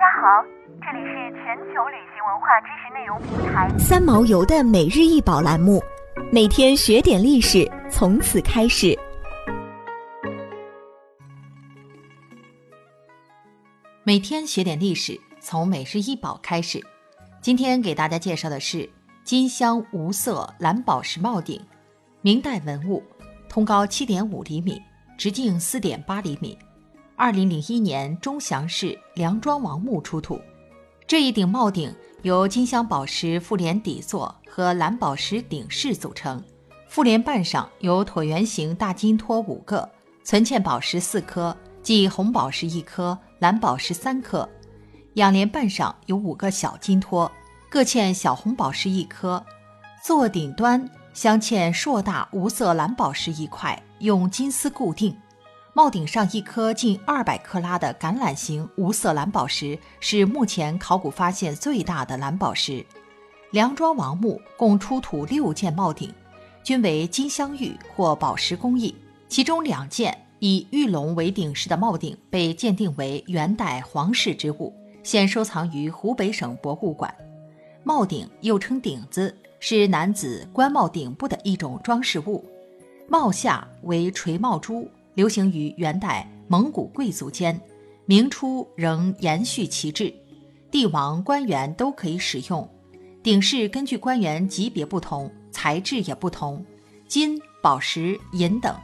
[0.00, 0.42] 家好，
[0.80, 5.78] 这里是全球旅行文化知识内容平台三毛游的每日一宝栏目，
[6.32, 8.98] 每天学点历史，从此开始。
[14.02, 16.82] 每天学点历史，从每日一宝开始。
[17.42, 18.88] 今天给大家介绍的是
[19.22, 21.60] 金镶无色蓝宝石帽顶，
[22.22, 23.04] 明代文物，
[23.50, 24.80] 通高七点五厘米，
[25.18, 26.56] 直径四点八厘米。
[27.20, 30.40] 二零零一年，钟祥市梁庄王墓出土。
[31.06, 36.42] 这一顶帽顶由金镶宝石复联底座和蓝宝石顶饰组成，
[36.88, 39.86] 复联瓣上有椭圆形大金托五个，
[40.24, 44.48] 存嵌宝石四颗，即红宝石一颗，蓝宝石三颗。
[45.16, 47.30] 仰莲瓣上有五个小金托，
[47.68, 49.44] 各嵌小红宝石一颗。
[50.02, 55.14] 座顶端镶嵌硕大无色蓝宝石一块，用金丝固定。
[55.72, 62.84] 帽顶上一颗近二百克拉的橄榄形无色蓝宝石，是目前考古发现最大的蓝宝石。
[63.52, 66.12] 梁庄王墓共出土六件帽顶，
[66.64, 68.94] 均为金镶玉或宝石工艺。
[69.28, 74.74] 其中两件以玉龙为顶饰的帽顶被鉴定为元代皇室之物，
[75.04, 77.14] 现收藏于湖北省博物馆。
[77.84, 82.44] 帽顶又称顶子，是男子冠帽顶部的一种装饰物。
[83.08, 84.88] 帽下为垂帽珠。
[85.14, 87.60] 流行于元代蒙古贵族间，
[88.06, 90.12] 明初仍延续其制，
[90.70, 92.68] 帝王官员都可以使用。
[93.22, 96.64] 顶饰根据官员级别不同，材质也不同，
[97.06, 98.74] 金、宝石、银等。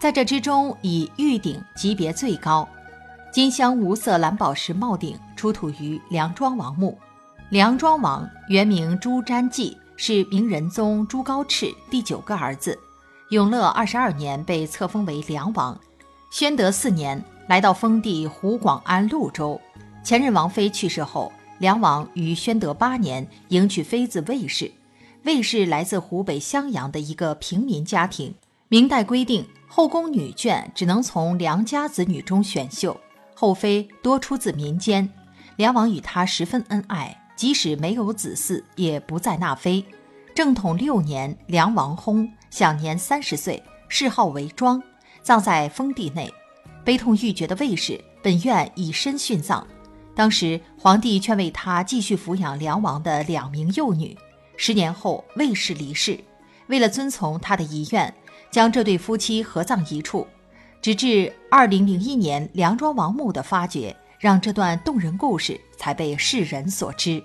[0.00, 2.68] 在这之中，以玉顶级别最高。
[3.32, 6.98] 金镶无色蓝宝石帽顶出土于梁庄王墓。
[7.50, 12.78] 梁庄王原名朱瞻基，是明仁宗朱高炽第九个儿子。
[13.30, 15.76] 永乐二十二年被册封为梁王，
[16.30, 19.60] 宣德四年来到封地湖广安潞州。
[20.04, 24.70] 前任王妃去世后，梁王于宣德八年迎娶妃子魏氏。
[25.24, 28.32] 魏氏来自湖北襄阳的一个平民家庭。
[28.68, 32.96] 明代规定，后宫女眷只能从良家子女中选秀，
[33.34, 35.10] 后妃多出自民间。
[35.56, 39.84] 梁王与她十分恩爱，即使没有子嗣，也不再纳妃。
[40.36, 42.28] 正统六年，梁王薨。
[42.50, 44.82] 享年三十岁，谥号为庄，
[45.22, 46.30] 葬在封地内。
[46.84, 49.66] 悲痛欲绝的卫士本愿以身殉葬，
[50.14, 54.14] 当时皇帝劝慰他继续抚养梁王的两名幼女。
[54.58, 56.20] 十年后，卫士离世，
[56.66, 58.12] 为了遵从他的遗愿，
[58.50, 60.26] 将这对夫妻合葬一处。
[60.82, 67.24] 直至二零零一年梁庄王墓的发掘，让这段动人故事才被世人所知。